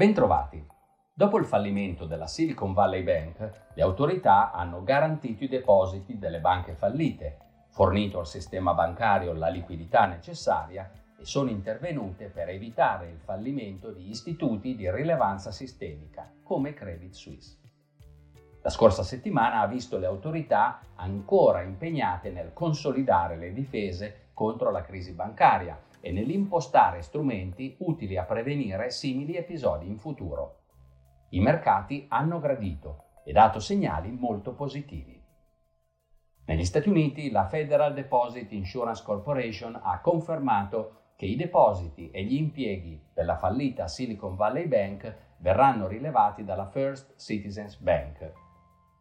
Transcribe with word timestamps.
Bentrovati! 0.00 0.66
Dopo 1.12 1.36
il 1.36 1.44
fallimento 1.44 2.06
della 2.06 2.26
Silicon 2.26 2.72
Valley 2.72 3.02
Bank, 3.02 3.68
le 3.74 3.82
autorità 3.82 4.50
hanno 4.50 4.82
garantito 4.82 5.44
i 5.44 5.48
depositi 5.48 6.16
delle 6.18 6.40
banche 6.40 6.72
fallite, 6.72 7.36
fornito 7.68 8.18
al 8.18 8.26
sistema 8.26 8.72
bancario 8.72 9.34
la 9.34 9.48
liquidità 9.48 10.06
necessaria 10.06 10.90
e 11.18 11.26
sono 11.26 11.50
intervenute 11.50 12.28
per 12.28 12.48
evitare 12.48 13.10
il 13.10 13.18
fallimento 13.18 13.90
di 13.90 14.08
istituti 14.08 14.74
di 14.74 14.90
rilevanza 14.90 15.50
sistemica 15.50 16.32
come 16.42 16.72
Credit 16.72 17.12
Suisse. 17.12 17.58
La 18.62 18.70
scorsa 18.70 19.02
settimana 19.02 19.60
ha 19.60 19.66
visto 19.66 19.98
le 19.98 20.06
autorità 20.06 20.80
ancora 20.94 21.60
impegnate 21.60 22.30
nel 22.30 22.54
consolidare 22.54 23.36
le 23.36 23.52
difese 23.52 24.29
contro 24.40 24.70
la 24.70 24.80
crisi 24.80 25.12
bancaria 25.12 25.78
e 26.00 26.10
nell'impostare 26.12 27.02
strumenti 27.02 27.76
utili 27.80 28.16
a 28.16 28.24
prevenire 28.24 28.88
simili 28.90 29.36
episodi 29.36 29.86
in 29.86 29.98
futuro. 29.98 30.60
I 31.32 31.40
mercati 31.40 32.06
hanno 32.08 32.40
gradito 32.40 33.20
e 33.22 33.32
dato 33.32 33.60
segnali 33.60 34.10
molto 34.10 34.54
positivi. 34.54 35.22
Negli 36.46 36.64
Stati 36.64 36.88
Uniti 36.88 37.30
la 37.30 37.48
Federal 37.48 37.92
Deposit 37.92 38.50
Insurance 38.52 39.02
Corporation 39.04 39.78
ha 39.78 40.00
confermato 40.00 41.10
che 41.16 41.26
i 41.26 41.36
depositi 41.36 42.10
e 42.10 42.24
gli 42.24 42.36
impieghi 42.36 42.98
della 43.12 43.36
fallita 43.36 43.88
Silicon 43.88 44.36
Valley 44.36 44.66
Bank 44.66 45.34
verranno 45.40 45.86
rilevati 45.86 46.44
dalla 46.44 46.64
First 46.70 47.18
Citizens 47.18 47.76
Bank. 47.76 48.32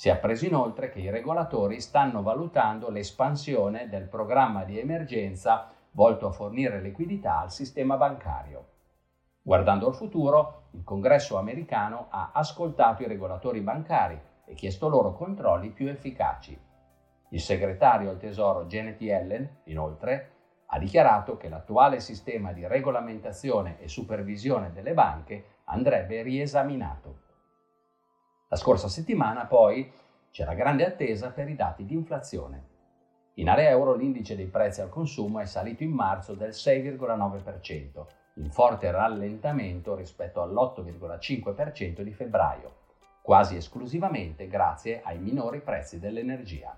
Si 0.00 0.08
è 0.08 0.12
appreso 0.12 0.46
inoltre 0.46 0.88
che 0.88 0.98
i 0.98 1.10
regolatori 1.10 1.78
stanno 1.78 2.22
valutando 2.22 2.88
l'espansione 2.88 3.86
del 3.90 4.08
programma 4.08 4.64
di 4.64 4.78
emergenza 4.78 5.70
volto 5.90 6.26
a 6.26 6.32
fornire 6.32 6.80
liquidità 6.80 7.40
al 7.40 7.52
sistema 7.52 7.98
bancario. 7.98 8.68
Guardando 9.42 9.86
al 9.86 9.94
futuro, 9.94 10.68
il 10.70 10.84
Congresso 10.84 11.36
americano 11.36 12.06
ha 12.08 12.30
ascoltato 12.32 13.02
i 13.02 13.08
regolatori 13.08 13.60
bancari 13.60 14.18
e 14.46 14.54
chiesto 14.54 14.88
loro 14.88 15.12
controlli 15.12 15.68
più 15.68 15.88
efficaci. 15.88 16.58
Il 17.28 17.40
segretario 17.42 18.08
al 18.08 18.16
Tesoro 18.16 18.64
Janet 18.64 18.98
Yellen, 19.02 19.56
inoltre, 19.64 20.30
ha 20.68 20.78
dichiarato 20.78 21.36
che 21.36 21.50
l'attuale 21.50 22.00
sistema 22.00 22.54
di 22.54 22.66
regolamentazione 22.66 23.78
e 23.78 23.86
supervisione 23.88 24.72
delle 24.72 24.94
banche 24.94 25.56
andrebbe 25.64 26.22
riesaminato. 26.22 27.28
La 28.52 28.56
scorsa 28.56 28.88
settimana, 28.88 29.46
poi, 29.46 29.88
c'era 30.32 30.54
grande 30.54 30.84
attesa 30.84 31.30
per 31.30 31.48
i 31.48 31.54
dati 31.54 31.84
di 31.84 31.94
inflazione. 31.94 32.64
In 33.34 33.48
area 33.48 33.70
euro 33.70 33.94
l'indice 33.94 34.34
dei 34.34 34.48
prezzi 34.48 34.80
al 34.80 34.88
consumo 34.88 35.38
è 35.38 35.46
salito 35.46 35.84
in 35.84 35.92
marzo 35.92 36.34
del 36.34 36.50
6,9%, 36.50 38.06
in 38.34 38.50
forte 38.50 38.90
rallentamento 38.90 39.94
rispetto 39.94 40.42
all'8,5% 40.42 42.00
di 42.00 42.12
febbraio, 42.12 42.74
quasi 43.22 43.54
esclusivamente 43.54 44.48
grazie 44.48 45.00
ai 45.04 45.20
minori 45.20 45.60
prezzi 45.60 46.00
dell'energia. 46.00 46.76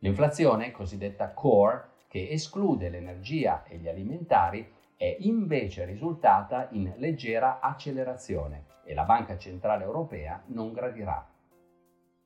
L'inflazione, 0.00 0.72
cosiddetta 0.72 1.32
core, 1.32 1.84
che 2.06 2.28
esclude 2.28 2.90
l'energia 2.90 3.64
e 3.64 3.78
gli 3.78 3.88
alimentari, 3.88 4.74
è 4.96 5.16
invece 5.20 5.84
risultata 5.84 6.68
in 6.72 6.94
leggera 6.96 7.60
accelerazione 7.60 8.64
e 8.84 8.94
la 8.94 9.04
Banca 9.04 9.36
Centrale 9.36 9.84
Europea 9.84 10.42
non 10.46 10.72
gradirà. 10.72 11.28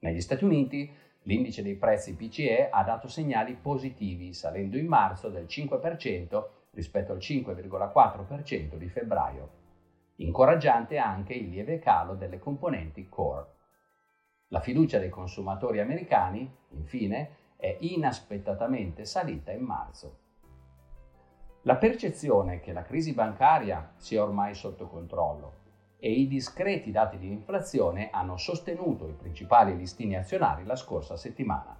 Negli 0.00 0.20
Stati 0.20 0.44
Uniti 0.44 0.90
L'indice 1.24 1.62
dei 1.62 1.74
prezzi 1.74 2.16
PCE 2.16 2.70
ha 2.70 2.82
dato 2.82 3.06
segnali 3.06 3.54
positivi, 3.54 4.32
salendo 4.32 4.78
in 4.78 4.86
marzo 4.86 5.28
del 5.28 5.44
5% 5.44 6.44
rispetto 6.70 7.12
al 7.12 7.18
5,4% 7.18 8.76
di 8.76 8.88
febbraio. 8.88 9.58
Incoraggiante 10.16 10.96
anche 10.96 11.34
il 11.34 11.50
lieve 11.50 11.78
calo 11.78 12.14
delle 12.14 12.38
componenti 12.38 13.08
core. 13.08 13.46
La 14.48 14.60
fiducia 14.60 14.98
dei 14.98 15.10
consumatori 15.10 15.78
americani, 15.78 16.50
infine, 16.70 17.36
è 17.56 17.76
inaspettatamente 17.80 19.04
salita 19.04 19.52
in 19.52 19.62
marzo. 19.62 20.18
La 21.64 21.76
percezione 21.76 22.58
che 22.60 22.72
la 22.72 22.80
crisi 22.80 23.12
bancaria 23.12 23.92
sia 23.96 24.22
ormai 24.22 24.54
sotto 24.54 24.86
controllo 24.86 25.58
e 25.98 26.10
i 26.10 26.26
discreti 26.26 26.90
dati 26.90 27.18
di 27.18 27.30
inflazione 27.30 28.08
hanno 28.10 28.38
sostenuto 28.38 29.06
i 29.06 29.12
principali 29.12 29.76
listini 29.76 30.16
azionari 30.16 30.64
la 30.64 30.74
scorsa 30.74 31.18
settimana. 31.18 31.76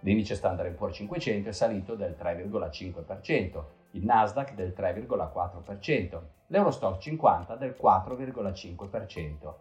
L'indice 0.00 0.34
Standard 0.34 0.74
Poor's 0.74 0.96
500 0.96 1.48
è 1.48 1.52
salito 1.52 1.94
del 1.94 2.14
3,5%, 2.20 3.64
il 3.92 4.04
Nasdaq 4.04 4.52
del 4.52 4.74
3,4%, 4.76 6.20
l'Eurostock 6.48 7.00
50 7.00 7.56
del 7.56 7.74
4,5%, 7.80 9.54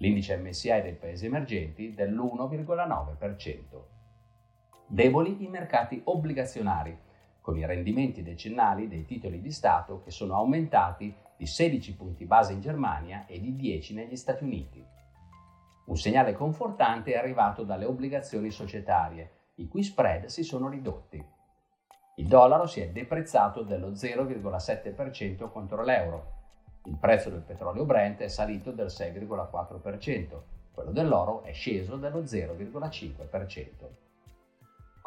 l'indice 0.00 0.36
MSI 0.36 0.82
dei 0.82 0.94
paesi 0.94 1.24
emergenti 1.24 1.94
dell'1,9%. 1.94 3.56
Deboli 4.86 5.42
i 5.42 5.48
mercati 5.48 5.98
obbligazionari, 6.04 7.06
con 7.48 7.56
i 7.56 7.64
rendimenti 7.64 8.22
decennali 8.22 8.88
dei 8.88 9.06
titoli 9.06 9.40
di 9.40 9.50
Stato 9.52 10.02
che 10.04 10.10
sono 10.10 10.34
aumentati 10.34 11.14
di 11.34 11.46
16 11.46 11.96
punti 11.96 12.26
base 12.26 12.52
in 12.52 12.60
Germania 12.60 13.24
e 13.24 13.40
di 13.40 13.56
10 13.56 13.94
negli 13.94 14.16
Stati 14.16 14.44
Uniti. 14.44 14.84
Un 15.86 15.96
segnale 15.96 16.34
confortante 16.34 17.14
è 17.14 17.16
arrivato 17.16 17.62
dalle 17.62 17.86
obbligazioni 17.86 18.50
societarie, 18.50 19.30
i 19.54 19.66
cui 19.66 19.82
spread 19.82 20.26
si 20.26 20.42
sono 20.42 20.68
ridotti. 20.68 21.24
Il 22.16 22.28
dollaro 22.28 22.66
si 22.66 22.80
è 22.80 22.90
deprezzato 22.90 23.62
dello 23.62 23.92
0,7% 23.92 25.50
contro 25.50 25.82
l'euro. 25.82 26.32
Il 26.84 26.98
prezzo 26.98 27.30
del 27.30 27.40
petrolio 27.40 27.86
Brent 27.86 28.20
è 28.20 28.28
salito 28.28 28.72
del 28.72 28.88
6,4%, 28.88 30.38
quello 30.74 30.90
dell'oro 30.90 31.42
è 31.44 31.54
sceso 31.54 31.96
dello 31.96 32.20
0,5%. 32.20 34.07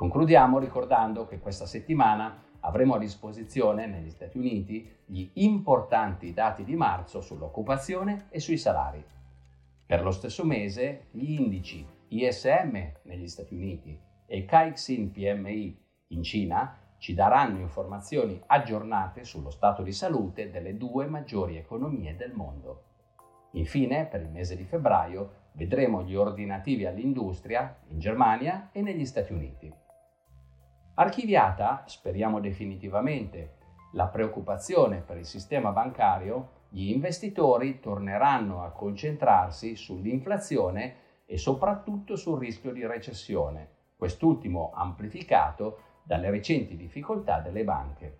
Concludiamo 0.02 0.58
ricordando 0.58 1.28
che 1.28 1.38
questa 1.38 1.68
settimana 1.68 2.44
avremo 2.62 2.96
a 2.96 2.98
disposizione 2.98 3.86
negli 3.86 4.10
Stati 4.10 4.36
Uniti 4.36 4.92
gli 5.06 5.30
importanti 5.34 6.34
dati 6.34 6.64
di 6.64 6.76
marzo 6.76 7.22
sull'occupazione 7.22 8.26
e 8.30 8.40
sui 8.40 8.58
salari. 8.58 9.06
Per 9.86 10.02
lo 10.02 10.10
stesso 10.10 10.44
mese 10.44 11.10
gli 11.12 11.34
indici 11.34 11.86
ISM 12.08 12.94
negli 13.04 13.28
Stati 13.28 13.54
Uniti 13.54 13.96
e 14.26 14.44
Caixin 14.44 15.12
PMI 15.12 15.80
in 16.08 16.24
Cina 16.24 16.96
ci 16.98 17.14
daranno 17.14 17.60
informazioni 17.60 18.42
aggiornate 18.48 19.24
sullo 19.24 19.52
stato 19.52 19.84
di 19.84 19.92
salute 19.92 20.50
delle 20.50 20.78
due 20.78 21.06
maggiori 21.06 21.58
economie 21.58 22.16
del 22.16 22.34
mondo. 22.34 22.86
Infine, 23.52 24.08
per 24.08 24.22
il 24.22 24.30
mese 24.30 24.56
di 24.56 24.64
febbraio, 24.64 25.50
vedremo 25.52 26.02
gli 26.02 26.16
ordinativi 26.16 26.88
all'industria 26.88 27.78
in 27.90 28.00
Germania 28.00 28.70
e 28.72 28.82
negli 28.82 29.06
Stati 29.06 29.32
Uniti. 29.32 29.72
Archiviata, 30.94 31.84
speriamo 31.86 32.42
definitivamente, 32.42 33.56
la 33.94 34.08
preoccupazione 34.08 35.00
per 35.00 35.18
il 35.18 35.26
sistema 35.26 35.72
bancario, 35.72 36.60
gli 36.68 36.90
investitori 36.92 37.80
torneranno 37.80 38.64
a 38.64 38.72
concentrarsi 38.72 39.76
sull'inflazione 39.78 40.96
e 41.26 41.38
soprattutto 41.38 42.18
sul 42.18 42.40
rischio 42.40 42.74
di 42.74 42.86
recessione, 42.86 43.70
quest'ultimo 43.96 44.72
amplificato 44.74 45.80
dalle 46.04 46.30
recenti 46.30 46.76
difficoltà 46.76 47.40
delle 47.40 47.64
banche. 47.64 48.18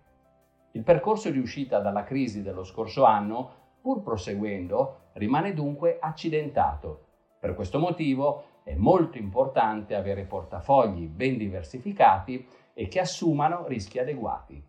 Il 0.72 0.82
percorso 0.82 1.30
di 1.30 1.38
uscita 1.38 1.78
dalla 1.78 2.04
crisi 2.04 2.42
dello 2.42 2.64
scorso 2.64 3.04
anno, 3.04 3.50
pur 3.82 4.02
proseguendo, 4.02 5.10
rimane 5.14 5.52
dunque 5.52 5.98
accidentato. 6.00 7.04
Per 7.38 7.54
questo 7.54 7.78
motivo 7.78 8.44
è 8.62 8.74
molto 8.74 9.18
importante 9.18 9.94
avere 9.94 10.24
portafogli 10.24 11.06
ben 11.06 11.36
diversificati 11.36 12.46
e 12.74 12.88
che 12.88 13.00
assumano 13.00 13.66
rischi 13.66 13.98
adeguati. 13.98 14.64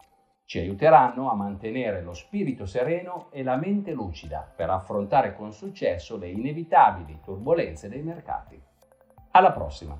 Ci 0.46 0.60
aiuteranno 0.60 1.32
a 1.32 1.36
mantenere 1.36 2.02
lo 2.02 2.14
spirito 2.14 2.66
sereno 2.66 3.30
e 3.32 3.44
la 3.44 3.56
mente 3.56 3.94
lucida 3.94 4.52
per 4.56 4.70
affrontare 4.70 5.36
con 5.36 5.54
successo 5.54 6.18
le 6.18 6.30
inevitabili 6.30 7.20
turbulenze 7.24 7.90
dei 7.90 8.02
mercati. 8.02 8.62
Alla 9.32 9.52
prossima! 9.52 10.00